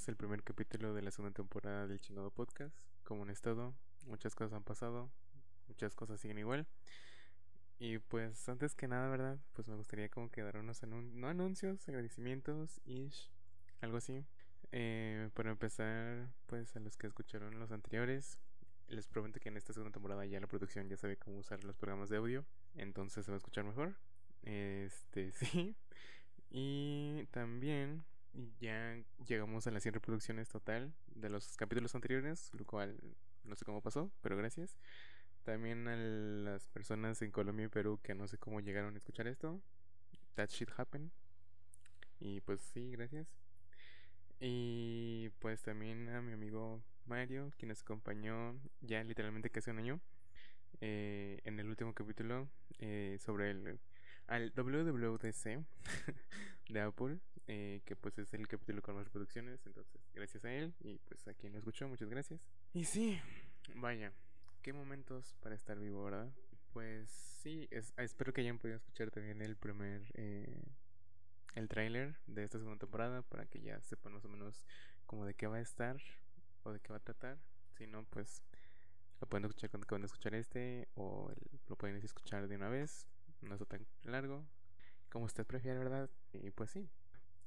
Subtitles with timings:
[0.00, 2.74] es el primer capítulo de la segunda temporada del chingado podcast.
[3.04, 3.74] Como han estado,
[4.06, 5.10] muchas cosas han pasado,
[5.68, 6.66] muchas cosas siguen igual.
[7.78, 9.38] Y pues antes que nada, ¿verdad?
[9.52, 13.30] Pues me gustaría como que dar unos no anuncios, agradecimientos, ish,
[13.82, 14.24] algo así.
[14.72, 18.38] Eh, para empezar, pues a los que escucharon los anteriores,
[18.88, 21.76] les prometo que en esta segunda temporada ya la producción ya sabe cómo usar los
[21.76, 23.96] programas de audio, entonces se va a escuchar mejor.
[24.44, 25.76] Este, sí.
[26.48, 28.02] Y también
[28.60, 32.98] ya llegamos a las 100 reproducciones total de los capítulos anteriores, lo cual
[33.44, 34.76] no sé cómo pasó, pero gracias.
[35.44, 39.26] También a las personas en Colombia y Perú que no sé cómo llegaron a escuchar
[39.26, 39.60] esto.
[40.34, 41.10] That shit happened.
[42.20, 43.26] Y pues sí, gracias.
[44.38, 50.00] Y pues también a mi amigo Mario, quien nos acompañó ya literalmente casi un año
[50.80, 53.78] eh, en el último capítulo eh, sobre el
[54.26, 55.58] al WWDC
[56.72, 60.74] de Apple, eh, que pues es el capítulo con más reproducciones, entonces gracias a él
[60.80, 62.40] y pues a quien lo escuchó, muchas gracias.
[62.72, 63.20] Y sí,
[63.74, 64.12] vaya,
[64.62, 66.30] qué momentos para estar vivo, ¿verdad?
[66.72, 67.10] Pues
[67.42, 70.62] sí, espero que hayan podido escuchar también el primer, eh,
[71.54, 74.64] el tráiler de esta segunda temporada para que ya sepan más o menos
[75.06, 76.00] como de qué va a estar
[76.62, 77.38] o de qué va a tratar.
[77.76, 78.42] Si no, pues
[79.20, 81.32] lo pueden escuchar cuando acaban de escuchar este o
[81.68, 83.06] lo pueden escuchar de una vez
[83.42, 84.44] no es tan largo,
[85.10, 86.08] como usted prefiere, ¿verdad?
[86.32, 86.88] Y pues sí.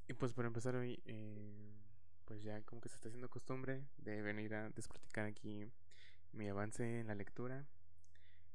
[0.07, 1.73] Y pues para empezar hoy, eh,
[2.25, 5.65] pues ya como que se está haciendo costumbre de venir a despracticar aquí
[6.33, 7.65] mi avance en la lectura.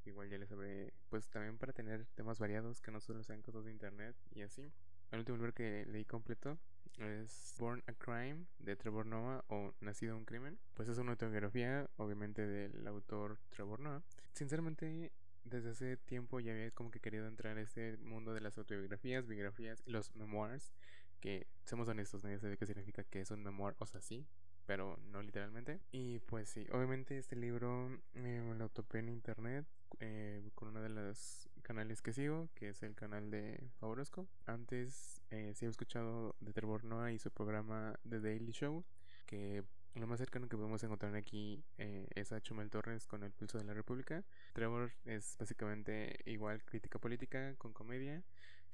[0.04, 3.64] Igual ya les habré, pues también para tener temas variados que no solo sean cosas
[3.64, 4.70] de internet y así.
[5.10, 6.58] El último libro que leí completo
[6.98, 10.58] es Born a Crime de Trevor Noah o Nacido un Crimen.
[10.74, 14.02] Pues es una autobiografía, obviamente, del autor Trevor Noah.
[14.32, 15.12] Sinceramente,
[15.48, 19.26] desde hace tiempo ya había como que querido entrar a este mundo de las autobiografías,
[19.26, 20.72] biografías y los memoirs,
[21.20, 24.26] que somos honestos, nadie sabe qué significa que es un memoir, o sea, sí,
[24.66, 25.80] pero no literalmente.
[25.92, 29.66] Y pues sí, obviamente este libro eh, lo topé en internet
[30.00, 34.28] eh, con uno de los canales que sigo, que es el canal de Favorosco.
[34.46, 38.84] Antes eh, sí he escuchado de Trevor Noah y su programa The Daily Show,
[39.26, 39.64] que
[39.94, 43.58] lo más cercano que podemos encontrar aquí eh, es a Chumel Torres con El Pulso
[43.58, 44.24] de la República.
[44.52, 48.22] Trevor es básicamente igual crítica política con comedia.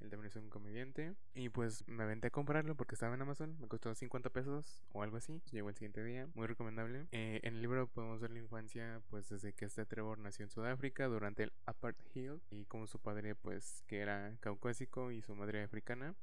[0.00, 1.14] Él también es un comediante.
[1.34, 3.56] Y pues me aventé a comprarlo porque estaba en Amazon.
[3.60, 5.40] Me costó 50 pesos o algo así.
[5.50, 6.28] Llegó el siguiente día.
[6.34, 7.06] Muy recomendable.
[7.12, 10.50] Eh, en el libro podemos ver la infancia pues desde que este Trevor nació en
[10.50, 12.32] Sudáfrica durante el Apartheid.
[12.50, 16.14] Y como su padre pues que era caucásico y su madre africana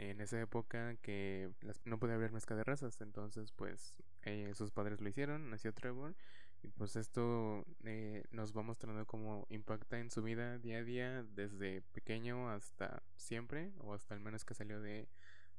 [0.00, 1.50] en esa época que
[1.84, 6.16] no podía haber mezcla de razas, entonces pues eh, sus padres lo hicieron, nació Trevor
[6.62, 11.22] y pues esto eh, nos va mostrando cómo impacta en su vida día a día
[11.34, 15.06] desde pequeño hasta siempre o hasta el menos que salió de,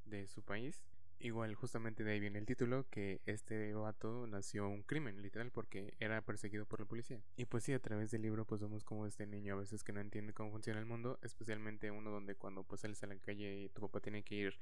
[0.06, 0.84] de su país
[1.24, 5.94] Igual, justamente de ahí viene el título, que este vato nació un crimen, literal, porque
[6.00, 7.22] era perseguido por la policía.
[7.38, 9.94] Y pues sí, a través del libro pues vemos como este niño a veces que
[9.94, 13.66] no entiende cómo funciona el mundo, especialmente uno donde cuando pues sales a la calle
[13.66, 14.58] y tu papá tiene que ir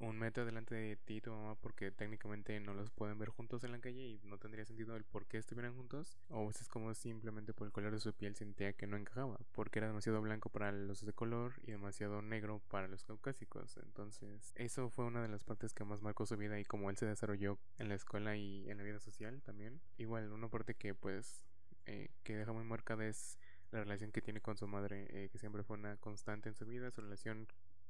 [0.00, 3.64] un metro delante de ti y tu mamá porque técnicamente no los pueden ver juntos
[3.64, 6.18] en la calle y no tendría sentido el por qué estuvieran juntos.
[6.28, 9.78] O es como simplemente por el color de su piel sentía que no encajaba, porque
[9.78, 13.76] era demasiado blanco para los de color y demasiado negro para los caucásicos.
[13.78, 16.96] Entonces, eso fue una de las partes que más marcó su vida y cómo él
[16.96, 19.80] se desarrolló en la escuela y en la vida social también.
[19.96, 21.42] Igual, una parte que pues
[21.86, 23.38] eh, que deja muy marcada es
[23.72, 26.66] la relación que tiene con su madre, eh, que siempre fue una constante en su
[26.66, 27.48] vida, su relación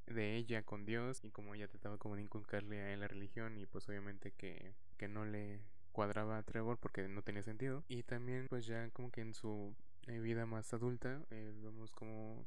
[0.08, 3.58] de ella con Dios y como ella trataba como de inculcarle a él la religión
[3.58, 5.60] y pues obviamente que, que no le
[5.92, 9.74] cuadraba a Trevor porque no tenía sentido y también pues ya como que en su
[10.06, 12.46] eh, vida más adulta eh, vemos como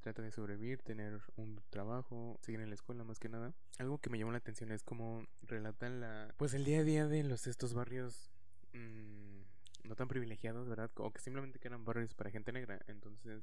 [0.00, 3.52] trata de sobrevivir, tener un trabajo, seguir en la escuela más que nada.
[3.78, 7.06] Algo que me llamó la atención es como relatan la pues el día a día
[7.06, 8.30] de los estos barrios
[8.74, 10.90] mmm, no tan privilegiados, ¿verdad?
[10.96, 12.80] O que simplemente que eran barrios para gente negra.
[12.86, 13.42] Entonces,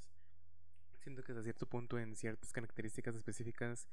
[1.05, 3.87] siento que hasta cierto punto en ciertas características específicas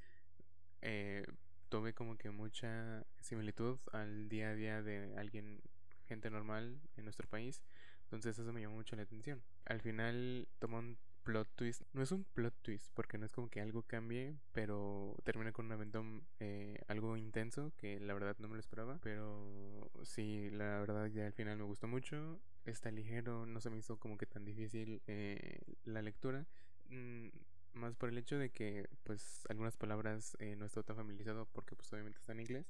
[0.80, 1.26] eh,
[1.68, 5.60] tuve como que mucha similitud al día a día de alguien,
[6.08, 7.62] gente normal en nuestro país.
[8.04, 9.42] Entonces eso me llamó mucho la atención.
[9.66, 11.82] Al final toma un plot twist.
[11.92, 15.66] No es un plot twist porque no es como que algo cambie, pero termina con
[15.66, 16.02] un evento
[16.40, 18.98] eh, algo intenso que la verdad no me lo esperaba.
[19.02, 22.40] Pero sí, la verdad ya al final me gustó mucho.
[22.64, 26.46] Está ligero, no se me hizo como que tan difícil eh, la lectura.
[26.92, 27.28] Mm,
[27.74, 31.74] más por el hecho de que pues algunas palabras eh, no estoy tan familiarizado porque
[31.74, 32.66] pues obviamente está en inglés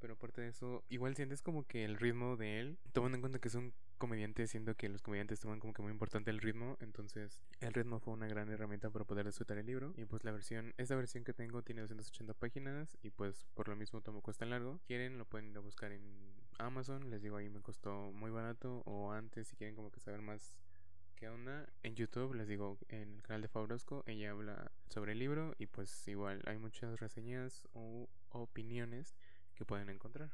[0.00, 3.38] pero aparte de eso, igual sientes como que el ritmo de él, tomando en cuenta
[3.38, 6.76] que es un comediante, siento que los comediantes toman como que muy importante el ritmo,
[6.80, 9.94] entonces el ritmo fue una gran herramienta para poder disfrutar el libro.
[9.96, 13.76] Y pues la versión, esta versión que tengo tiene 280 páginas y pues por lo
[13.76, 14.80] mismo tomo cuesta largo.
[14.86, 16.02] Quieren, lo pueden ir a buscar en
[16.58, 20.22] Amazon, les digo ahí me costó muy barato o antes si quieren como que saber
[20.22, 20.56] más
[21.16, 21.66] qué onda.
[21.82, 25.66] En YouTube, les digo, en el canal de Fabrosco, ella habla sobre el libro y
[25.66, 29.16] pues igual hay muchas reseñas o opiniones
[29.54, 30.30] que pueden encontrar.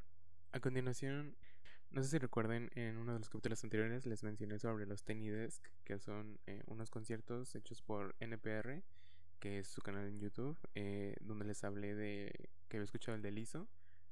[0.50, 1.37] A continuación,
[1.90, 5.31] no sé si recuerden, en uno de los capítulos anteriores les mencioné sobre los Tiny
[5.31, 8.82] Desk, que son eh, unos conciertos hechos por NPR,
[9.38, 13.23] que es su canal en YouTube, eh, donde les hablé de que había escuchado el
[13.23, 13.69] de Lizo,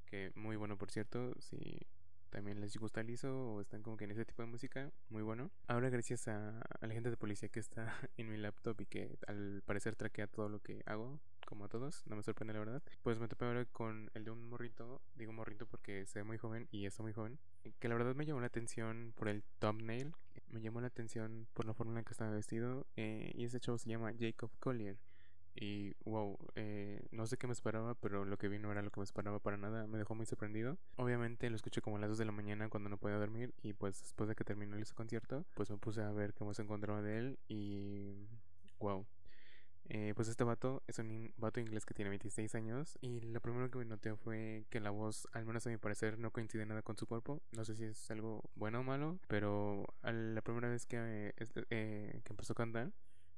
[0.07, 1.87] que muy bueno por cierto, si
[2.31, 5.23] también les gusta el ISO o están como que en ese tipo de música, muy
[5.23, 5.51] bueno.
[5.67, 9.63] Ahora gracias a, la gente de policía que está en mi laptop y que al
[9.67, 13.19] parecer traquea todo lo que hago, como a todos, no me sorprende la verdad, pues
[13.19, 16.69] me topé ahora con el de un morrito, digo morrito porque se ve muy joven
[16.71, 17.39] y está muy joven,
[17.79, 20.15] que la verdad me llamó la atención por el thumbnail,
[20.49, 23.59] me llamó la atención por la forma en la que estaba vestido eh, y ese
[23.59, 24.97] show se llama Jacob Collier.
[25.61, 28.91] Y wow, eh, no sé qué me esperaba, pero lo que vi no era lo
[28.91, 29.87] que me esperaba para nada.
[29.87, 30.79] Me dejó muy sorprendido.
[30.97, 33.53] Obviamente lo escuché como a las 2 de la mañana cuando no podía dormir.
[33.63, 36.63] Y pues después de que terminó ese concierto, pues me puse a ver cómo se
[36.63, 37.39] encontraba de él.
[37.47, 38.27] Y
[38.79, 39.07] wow.
[39.93, 43.69] Eh, pues este vato es un vato inglés que tiene 26 años y lo primero
[43.73, 46.81] que me noté fue que la voz, al menos a mi parecer, no coincide nada
[46.83, 47.43] con su cuerpo.
[47.53, 51.35] No sé si es algo bueno o malo, pero la primera vez que,
[51.71, 52.93] eh, que empezó a cantar,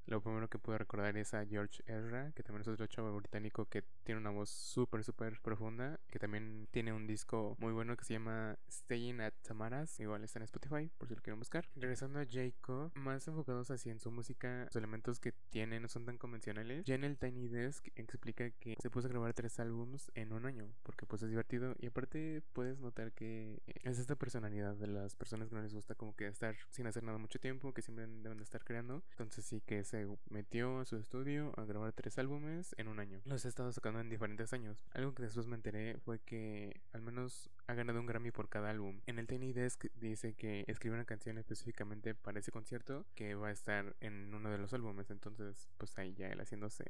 [0.06, 3.66] lo primero que puedo recordar es a George Ezra, que también es otro chavo británico
[3.66, 8.04] que tiene una voz súper, súper profunda, que también tiene un disco muy bueno que
[8.04, 11.68] se llama Staying at Tamaras, igual está en Spotify, por si lo quieren buscar.
[11.76, 16.04] Regresando a Jacob, más enfocados así en su música, los elementos que tiene no son
[16.04, 16.84] tan convencionales.
[16.84, 20.46] Ya en el Tiny Desk explica que se puso a grabar tres álbums en un
[20.46, 25.14] año, porque pues es divertido y aparte puedes notar que es esta personalidad de las
[25.14, 28.06] personas que no les gusta como que estar sin hacer nada mucho tiempo, que siempre
[28.06, 29.02] deben de estar creando.
[29.10, 32.98] Entonces sí que es se metió a su estudio a grabar tres álbumes en un
[32.98, 33.20] año.
[33.26, 34.78] Los he estado sacando en diferentes años.
[34.94, 38.70] Algo que después me enteré fue que al menos ha ganado un Grammy por cada
[38.70, 39.00] álbum.
[39.06, 43.48] En el Tiny Desk dice que escribe una canción específicamente para ese concierto que va
[43.48, 45.10] a estar en uno de los álbumes.
[45.10, 46.84] Entonces, pues ahí ya él haciéndose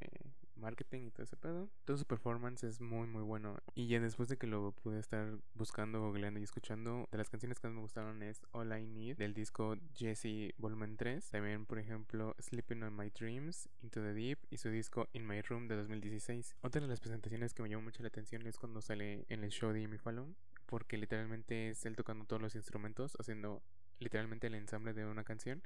[0.57, 1.69] marketing y todo ese pedo.
[1.85, 3.57] Todo su performance es muy muy bueno.
[3.75, 7.59] Y ya después de que lo pude estar buscando, googleando y escuchando, de las canciones
[7.59, 11.29] que más me gustaron es All I Need del disco Jesse Volumen 3.
[11.31, 15.41] También, por ejemplo, Sleeping on My Dreams, Into the Deep y su disco In My
[15.41, 16.55] Room de 2016.
[16.61, 19.51] Otra de las presentaciones que me llamó mucho la atención es cuando sale en el
[19.51, 20.35] show de Jimmy Fallon,
[20.73, 23.61] porque literalmente es él tocando todos los instrumentos, haciendo
[23.99, 25.61] literalmente el ensamble de una canción.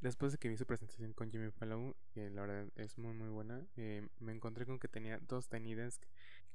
[0.00, 3.28] Después de que vi su presentación con Jimmy Fallon, que la verdad es muy muy
[3.28, 6.02] buena, eh, me encontré con que tenía dos Tiny Desk.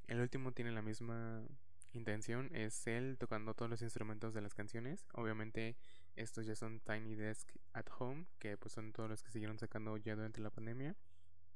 [0.08, 1.44] El último tiene la misma
[1.92, 5.06] intención, es él tocando todos los instrumentos de las canciones.
[5.14, 5.76] Obviamente
[6.16, 9.98] estos ya son Tiny Desk at Home, que pues son todos los que siguieron sacando
[9.98, 10.96] ya durante la pandemia,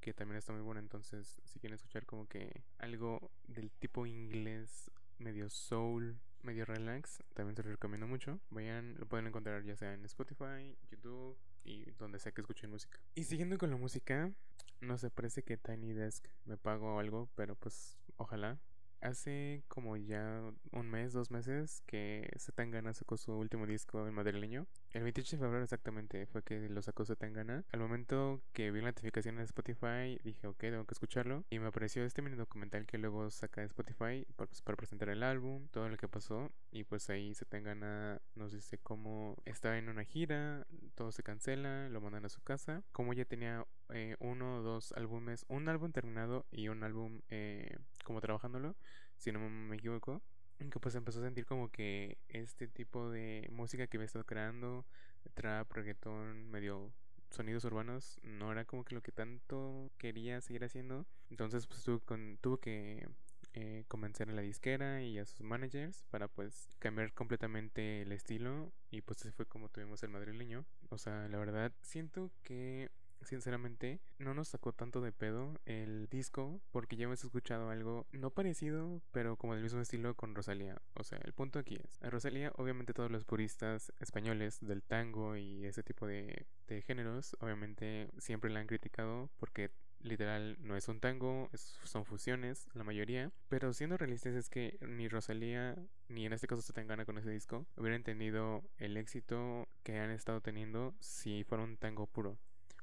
[0.01, 0.81] que también está muy bueno.
[0.81, 7.55] Entonces, si quieren escuchar como que algo del tipo inglés, medio soul, medio relax, también
[7.55, 8.39] se lo recomiendo mucho.
[8.49, 12.99] Vayan, lo pueden encontrar ya sea en Spotify, YouTube y donde sea que escuchen música.
[13.15, 14.31] Y siguiendo con la música,
[14.79, 18.57] no sé, parece que Tiny Desk me pago algo, pero pues ojalá.
[18.99, 20.41] Hace como ya
[20.71, 24.65] un mes, dos meses que Zetangana sacó su último disco en madrileño.
[24.97, 27.63] El 28 de febrero exactamente fue que lo sacó Zetangana.
[27.71, 31.43] Al momento que vi la notificación en Spotify dije, ok, tengo que escucharlo.
[31.51, 35.21] Y me apareció este mini documental que luego saca de Spotify para, pues, presentar el
[35.21, 36.51] álbum, todo lo que pasó.
[36.71, 42.01] Y pues ahí Zetangana nos dice cómo estaba en una gira, todo se cancela, lo
[42.01, 42.81] mandan a su casa.
[42.91, 47.77] Como ya tenía eh, uno o dos álbumes, un álbum terminado y un álbum eh,
[48.03, 48.75] como trabajándolo
[49.17, 50.21] si no me equivoco,
[50.57, 54.85] que pues empezó a sentir como que este tipo de música que había estado creando,
[55.33, 56.91] trap, reggaetón, medio
[57.29, 61.05] sonidos urbanos, no era como que lo que tanto quería seguir haciendo.
[61.29, 63.07] Entonces pues tuvo, con, tuvo que
[63.53, 68.71] eh, convencer a la disquera y a sus managers para pues cambiar completamente el estilo
[68.91, 70.65] y pues así fue como tuvimos el madrileño.
[70.89, 72.89] O sea, la verdad, siento que
[73.21, 78.29] sinceramente, no nos sacó tanto de pedo el disco porque ya hemos escuchado algo no
[78.29, 80.81] parecido, pero como del mismo estilo con Rosalía.
[80.93, 85.35] O sea, el punto aquí es, a Rosalía obviamente todos los puristas españoles del tango
[85.35, 86.45] y ese tipo de,
[86.85, 91.49] géneros, obviamente siempre la han criticado porque literal no es un tango,
[91.83, 93.31] son fusiones, la mayoría.
[93.49, 95.75] Pero siendo realistas es que ni Rosalía,
[96.07, 100.11] ni en este caso se gana con ese disco, hubieran tenido el éxito que han
[100.11, 102.37] estado teniendo si fuera un tango puro.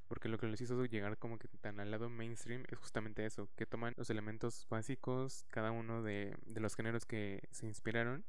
[0.09, 3.49] Porque lo que les hizo llegar como que tan al lado mainstream es justamente eso,
[3.57, 8.25] que toman los elementos básicos, cada uno de, de los géneros que se inspiraron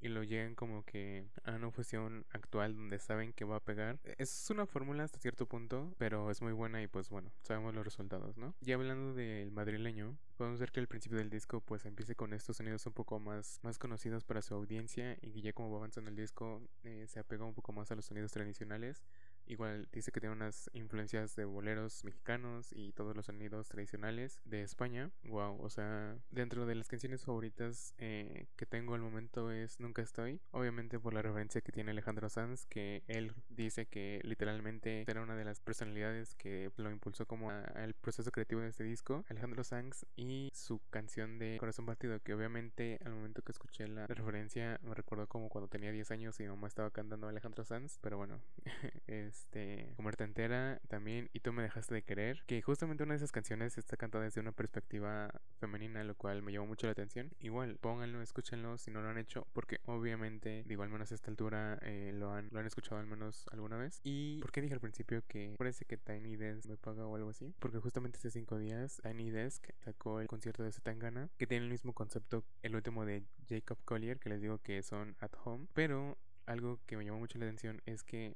[0.00, 3.98] y lo llegan como que a una fusión actual donde saben que va a pegar.
[4.04, 7.74] E, es una fórmula hasta cierto punto, pero es muy buena y pues bueno, sabemos
[7.74, 8.54] los resultados, ¿no?
[8.60, 12.56] Y hablando del madrileño, podemos ver que al principio del disco pues empiece con estos
[12.56, 16.10] sonidos un poco más, más conocidos para su audiencia y que ya como va avanzando
[16.10, 19.02] el disco eh, se apega un poco más a los sonidos tradicionales
[19.50, 24.62] Igual dice que tiene unas influencias de boleros mexicanos y todos los sonidos tradicionales de
[24.62, 25.10] España.
[25.24, 30.02] Wow, o sea, dentro de las canciones favoritas eh, que tengo al momento es Nunca
[30.02, 30.40] Estoy.
[30.52, 35.34] Obviamente por la referencia que tiene Alejandro Sanz, que él dice que literalmente era una
[35.34, 39.24] de las personalidades que lo impulsó como al proceso creativo de este disco.
[39.28, 44.06] Alejandro Sanz y su canción de Corazón Partido, que obviamente al momento que escuché la
[44.06, 47.98] referencia me recordó como cuando tenía 10 años y mi mamá estaba cantando Alejandro Sanz.
[48.00, 48.40] Pero bueno,
[49.08, 53.18] es este, Comerte entera también, y tú me dejaste de querer, que justamente una de
[53.18, 57.30] esas canciones está cantada desde una perspectiva femenina, lo cual me llamó mucho la atención.
[57.40, 61.30] Igual, pónganlo, escúchenlo si no lo han hecho, porque obviamente, digo, al menos a esta
[61.30, 64.00] altura eh, lo, han, lo han escuchado al menos alguna vez.
[64.02, 67.30] Y, ¿por qué dije al principio que parece que Tiny Desk me paga o algo
[67.30, 67.54] así?
[67.58, 71.70] Porque justamente hace cinco días Tiny Desk sacó el concierto de Zetangana, que tiene el
[71.70, 76.18] mismo concepto, el último de Jacob Collier, que les digo que son at home, pero
[76.46, 78.34] algo que me llamó mucho la atención es que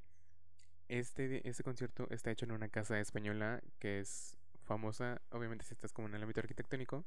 [0.88, 5.92] este, este concierto está hecho en una casa española que es famosa, obviamente si estás
[5.92, 7.04] como en el ámbito arquitectónico,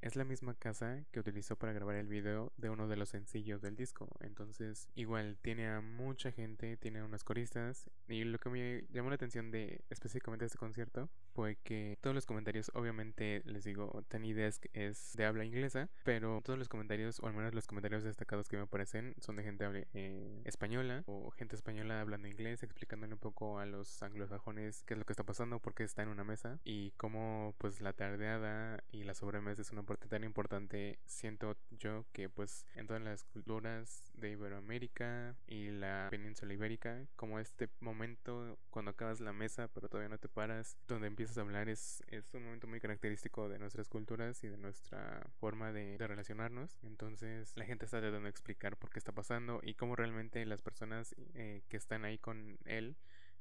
[0.00, 3.62] es la misma casa que utilizó para grabar el video de uno de los sencillos
[3.62, 4.08] del disco.
[4.20, 7.88] Entonces, igual tiene a mucha gente, tiene unas coristas.
[8.08, 12.26] Y lo que me llamó la atención de específicamente este concierto fue que todos los
[12.26, 17.26] comentarios, obviamente les digo, Tiny Desk es de habla inglesa, pero todos los comentarios, o
[17.26, 21.56] al menos los comentarios destacados que me aparecen, son de gente eh, española o gente
[21.56, 25.58] española hablando inglés, explicándole un poco a los anglosajones qué es lo que está pasando,
[25.60, 29.70] por qué está en una mesa y cómo pues la tardeada y la sobremesa es
[29.72, 36.08] una tan importante, siento yo que pues en todas las culturas de Iberoamérica y la
[36.10, 41.08] península ibérica, como este momento cuando acabas la mesa pero todavía no te paras, donde
[41.22, 45.24] empiezas a hablar es, es un momento muy característico de nuestras culturas y de nuestra
[45.38, 46.76] forma de, relacionarnos.
[46.82, 50.62] Entonces la gente está tratando de explicar por qué está pasando y cómo realmente las
[50.62, 52.96] personas eh, que están ahí con él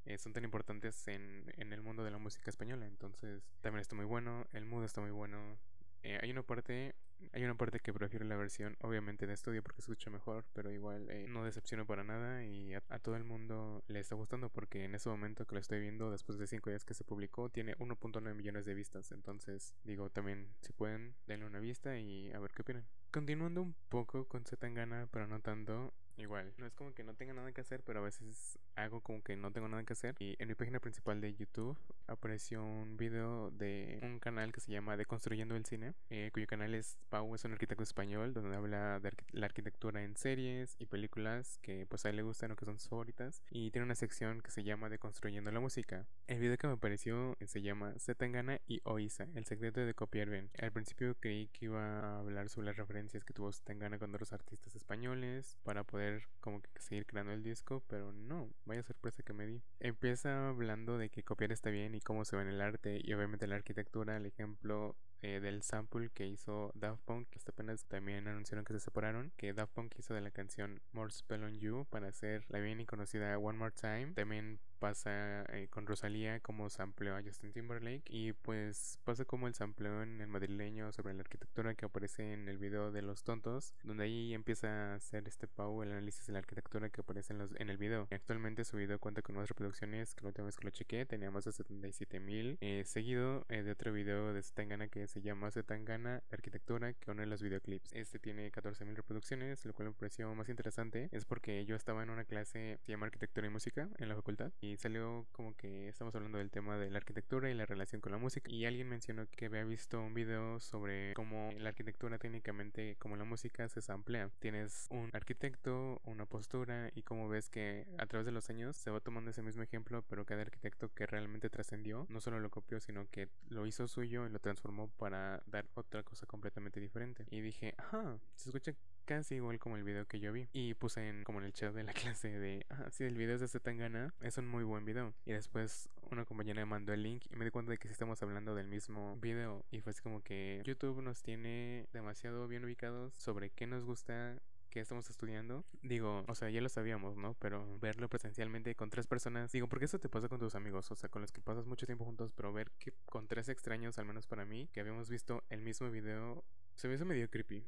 [0.06, 2.86] eh, son tan importantes en, en, el mundo de la música española.
[2.86, 5.58] Entonces, también está muy bueno, el mood está muy bueno.
[6.04, 6.94] Eh, hay una parte
[7.34, 10.72] hay una parte que prefiero la versión obviamente de estudio porque se escucha mejor pero
[10.72, 14.86] igual eh, no decepciono para nada y a, todo el mundo le está gustando porque
[14.86, 17.76] en ese momento que lo estoy viendo después de 5 días que se publicó tiene
[17.78, 19.12] 1.9 millones de vistas.
[19.12, 22.86] Entonces digo también si pueden denle una vista y a ver qué opinan.
[23.12, 27.34] Continuando un poco con Zetangana pero no tanto Igual, no es como que no tenga
[27.34, 30.16] nada que hacer, pero a veces hago como que no tengo nada que hacer.
[30.20, 31.78] Y en mi página principal de YouTube
[32.08, 36.76] apareció un video de un canal que se llama Deconstruyendo el Cine, eh, cuyo canal
[36.76, 41.60] es Pau, es un arquitecto español, donde habla de la arquitectura en series y películas
[41.62, 43.42] que pues a él le gustan o que son sus favoritas.
[43.50, 46.06] Y tiene una sección que se llama Deconstruyendo la Música.
[46.28, 50.50] El video que me apareció se llama Zetangana y Oisa, el secreto de copiar bien.
[50.60, 54.34] Al principio creí que iba a hablar sobre las referencias que tuvo Zetangana con otros
[54.34, 56.01] artistas españoles para poder
[56.40, 59.62] como que seguir creando el disco, pero no, vaya sorpresa que me di.
[59.80, 63.14] Empieza hablando de que copiar está bien y cómo se ve en el arte y
[63.14, 67.86] obviamente la arquitectura, el ejemplo eh, del sample que hizo Daft Punk, que hasta apenas
[67.86, 71.60] también anunciaron que se separaron, que Daft Punk hizo de la canción More Spell on
[71.60, 74.14] You para hacer la bien y conocida One More Time.
[74.14, 79.54] También pasa eh, con Rosalía como sampleo a Justin Timberlake y pues pasa como el
[79.54, 83.76] sampleo en el madrileño sobre la arquitectura que aparece en el video de Los Tontos,
[83.84, 87.40] donde ahí empieza a hacer este Pau el análisis de la arquitectura que aparece en,
[87.40, 88.08] los, en el video.
[88.10, 91.30] Actualmente su video cuenta con más reproducciones que la última vez que lo chequé, tenía
[91.30, 96.24] más de 77 mil, eh, seguido de otro video de Zetangana que se llama Zetangana
[96.32, 97.92] Arquitectura que une los videoclips.
[97.92, 101.10] Este tiene 14.000 reproducciones, lo cual me pareció más interesante.
[101.12, 104.16] Es porque yo estaba en una clase que se llama Arquitectura y Música en la
[104.16, 108.00] facultad y salió como que estamos hablando del tema de la arquitectura y la relación
[108.00, 108.50] con la música.
[108.50, 113.26] Y alguien mencionó que había visto un video sobre cómo la arquitectura técnicamente, como la
[113.26, 114.30] música, se samplea.
[114.40, 118.92] Tienes un arquitecto, una postura y como ves que a través de los años se
[118.92, 122.80] va tomando ese mismo ejemplo, pero cada arquitecto que realmente trascendió no solo lo copió,
[122.80, 127.26] sino que lo hizo suyo y lo transformó para dar otra cosa completamente diferente.
[127.32, 128.74] Y dije, ajá, se escucha
[129.06, 130.48] casi igual como el video que yo vi.
[130.54, 133.36] Y puse en como en el chat de la clase de, ah, sí, el video
[133.36, 135.16] es de Tangana es un muy buen video.
[135.26, 137.94] Y después una compañera me mandó el link y me di cuenta de que sí
[137.94, 139.66] estamos hablando del mismo video.
[139.72, 144.38] Y fue así como que YouTube nos tiene demasiado bien ubicados sobre qué nos gusta
[144.72, 147.36] que estamos estudiando, digo, o sea, ya lo sabíamos, ¿no?
[147.36, 150.96] Pero verlo presencialmente con tres personas, digo, porque eso te pasa con tus amigos, o
[150.96, 154.06] sea, con los que pasas mucho tiempo juntos, pero ver que con tres extraños, al
[154.06, 156.44] menos para mí, que habíamos visto el mismo video,
[156.76, 157.64] se me hizo medio creepy.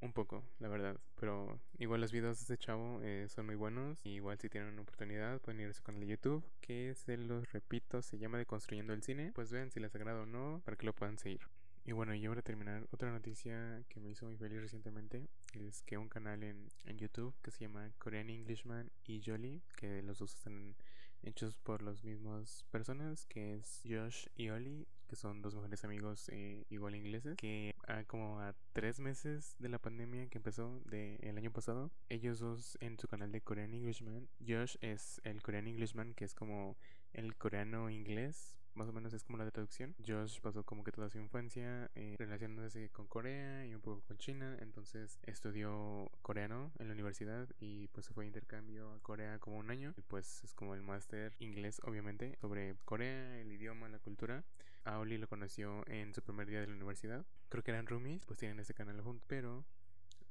[0.00, 1.00] Un poco, la verdad.
[1.18, 3.98] Pero igual los videos de este chavo eh, son muy buenos.
[4.04, 6.44] igual si tienen una oportunidad pueden ir a su canal de YouTube.
[6.60, 9.32] Que se los repito, se llama De Construyendo el Cine.
[9.34, 11.40] Pues vean si les agrada o no para que lo puedan seguir.
[11.86, 15.98] Y bueno, y ahora terminar, otra noticia que me hizo muy feliz recientemente es que
[15.98, 20.34] un canal en, en YouTube que se llama Korean Englishman y Jolly, que los dos
[20.34, 20.74] están
[21.22, 26.28] hechos por las mismas personas, que es Josh y Oli, que son dos mejores amigos
[26.30, 31.16] eh, igual ingleses, que a como a tres meses de la pandemia que empezó de
[31.16, 35.66] el año pasado, ellos dos en su canal de Korean Englishman, Josh es el Korean
[35.66, 36.76] Englishman, que es como
[37.12, 39.94] el coreano inglés, más o menos es como la traducción.
[40.06, 44.18] Josh pasó como que toda su infancia eh, relacionándose con Corea y un poco con
[44.18, 49.38] China, entonces estudió coreano en la universidad y pues se fue a intercambio a Corea
[49.38, 53.88] como un año y pues es como el máster inglés obviamente sobre Corea, el idioma,
[53.88, 54.44] la cultura.
[54.84, 57.24] A lo conoció en su primer día de la universidad.
[57.48, 59.64] Creo que eran roomies, pues tienen este canal juntos, pero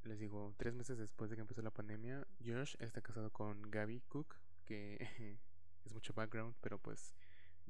[0.06, 4.02] les digo, tres meses después de que empezó la pandemia, Josh está casado con Gaby
[4.10, 4.36] Cook,
[4.66, 4.98] que
[5.86, 7.14] es mucho background, pero pues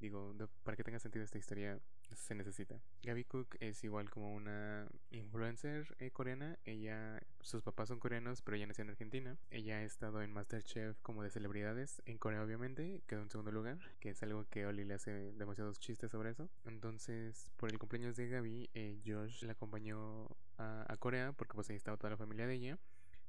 [0.03, 1.79] digo, para que tenga sentido esta historia
[2.13, 2.79] se necesita.
[3.03, 6.59] Gaby Cook es igual como una influencer eh, coreana.
[6.65, 9.37] Ella, sus papás son coreanos, pero ella nació en Argentina.
[9.49, 13.01] Ella ha estado en Masterchef como de celebridades en Corea, obviamente.
[13.07, 16.49] Quedó en segundo lugar, que es algo que Oli le hace demasiados chistes sobre eso.
[16.65, 21.69] Entonces, por el cumpleaños de Gaby, eh, Josh la acompañó a, a, Corea porque pues
[21.69, 22.77] ahí estaba toda la familia de ella.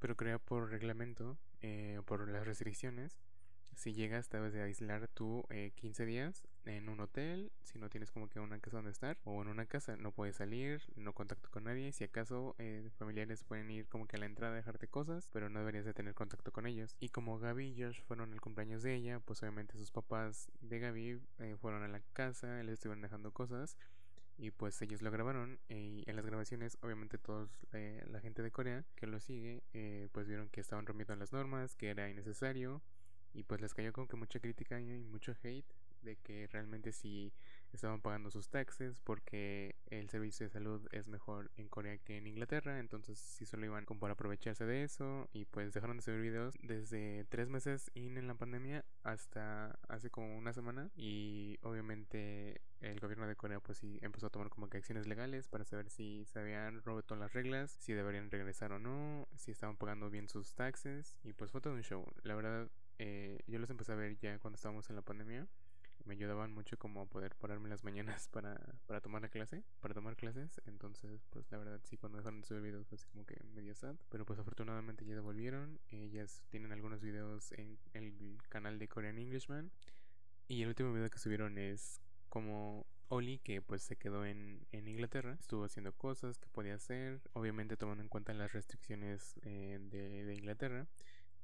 [0.01, 3.17] Pero Corea por reglamento, eh, por las restricciones,
[3.77, 8.11] si llegas debes de aislar tú eh, 15 días en un hotel, si no tienes
[8.11, 11.51] como que una casa donde estar, o en una casa, no puedes salir, no contacto
[11.51, 14.89] con nadie, si acaso eh, familiares pueden ir como que a la entrada a dejarte
[14.89, 16.97] cosas, pero no deberías de tener contacto con ellos.
[17.01, 20.79] Y como Gaby y Josh fueron el cumpleaños de ella, pues obviamente sus papás de
[20.79, 23.77] Gaby eh, fueron a la casa, les estuvieron dejando cosas
[24.37, 28.51] y pues ellos lo grabaron y en las grabaciones obviamente todos eh, la gente de
[28.51, 32.83] Corea que lo sigue eh, pues vieron que estaban rompiendo las normas que era innecesario
[33.35, 35.67] y pues les cayó como que mucha crítica y mucho hate
[36.05, 37.33] de que realmente si
[37.73, 42.27] estaban pagando sus taxes porque el servicio de salud es mejor en Corea que en
[42.27, 46.21] Inglaterra, entonces si solo iban como para aprovecharse de eso y pues dejaron de subir
[46.21, 52.61] videos desde tres meses in en la pandemia hasta hace como una semana y obviamente
[52.81, 55.91] el gobierno de Corea pues sí empezó a tomar como que acciones legales para saber
[55.91, 60.29] si se habían roto las reglas, si deberían regresar o no, si estaban pagando bien
[60.29, 63.97] sus taxes y pues fue todo un show, la verdad eh, yo los empecé a
[63.97, 65.47] ver ya cuando estábamos en la pandemia.
[66.05, 69.95] Me ayudaban mucho como a poder pararme las mañanas para, para tomar la clase, para
[69.95, 70.61] tomar clases.
[70.67, 73.75] Entonces, pues la verdad sí, cuando dejaron de subir videos fue así como que medio
[73.75, 73.97] sad.
[74.11, 75.81] Pero pues afortunadamente ya devolvieron.
[75.91, 79.71] Ellas tienen algunos videos en el canal de Korean Englishman.
[80.47, 84.89] Y el último video que subieron es como Oli, que pues se quedó en, en,
[84.89, 90.25] Inglaterra, estuvo haciendo cosas que podía hacer, obviamente tomando en cuenta las restricciones eh, de,
[90.25, 90.87] de Inglaterra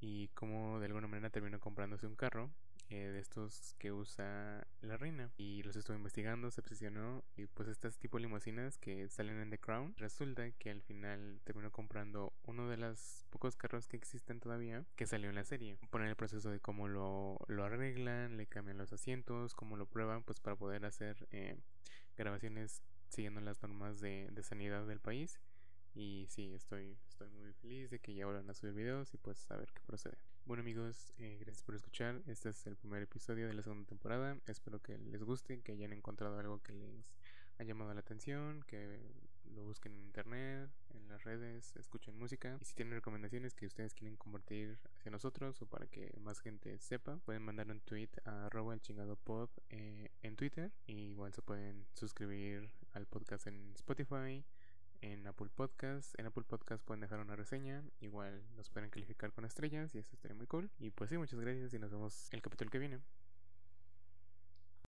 [0.01, 2.51] y como de alguna manera terminó comprándose un carro
[2.93, 5.31] eh, de estos que usa la reina.
[5.37, 9.51] Y los estuvo investigando, se obsesionó y pues estas tipo de limusinas que salen en
[9.51, 14.41] The Crown resulta que al final terminó comprando uno de los pocos carros que existen
[14.41, 15.79] todavía que salió en la serie.
[15.91, 20.25] Poner el proceso de cómo lo, lo arreglan, le cambian los asientos, cómo lo prueban
[20.25, 21.57] pues para poder hacer eh,
[22.17, 25.41] grabaciones siguiendo las normas de, de sanidad del país
[25.95, 29.51] y sí, estoy, estoy muy feliz de que ya vuelvan a subir videos y pues
[29.51, 30.17] a ver qué procede.
[30.47, 32.23] Bueno amigos, eh, gracias por escuchar.
[32.27, 34.39] Este es el primer episodio de la segunda temporada.
[34.47, 37.05] Espero que les guste, que hayan encontrado algo que les
[37.59, 39.01] ha llamado la atención, que
[39.55, 42.57] lo busquen en internet, en las redes, escuchen música.
[42.61, 46.79] Y si tienen recomendaciones que ustedes quieren compartir hacia nosotros o para que más gente
[46.79, 49.19] sepa, pueden mandar un tweet a arroba el chingado
[49.69, 50.73] eh, en Twitter.
[50.87, 54.45] Y igual se pueden suscribir al podcast en Spotify
[55.03, 56.19] en Apple Podcast.
[56.19, 57.83] En Apple Podcast pueden dejar una reseña.
[58.01, 60.71] Igual nos pueden calificar con estrellas y eso estaría muy cool.
[60.79, 63.01] Y pues sí, muchas gracias y nos vemos el capítulo que viene.